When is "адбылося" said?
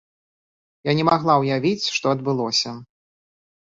2.17-2.77